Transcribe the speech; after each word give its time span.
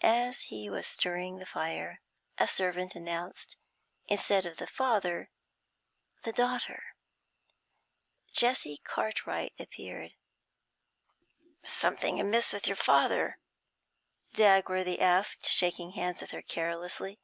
As 0.00 0.44
he 0.44 0.70
was 0.70 0.86
stirring 0.86 1.36
the 1.36 1.44
fire 1.44 2.00
a 2.38 2.48
servant 2.48 2.94
announced 2.94 3.58
instead 4.06 4.46
of 4.46 4.56
the 4.56 4.66
father, 4.66 5.28
the 6.24 6.32
daughter. 6.32 6.82
Jessie 8.32 8.78
Cartwright 8.84 9.52
appeared. 9.58 10.14
'Something 11.62 12.18
amiss 12.18 12.54
with 12.54 12.66
your 12.66 12.74
father?' 12.76 13.36
Dagworthy 14.32 14.98
asked, 14.98 15.44
shaking 15.44 15.90
hands 15.90 16.22
with 16.22 16.30
her 16.30 16.40
carelessly. 16.40 17.20